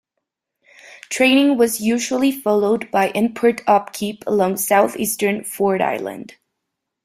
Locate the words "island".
5.79-6.37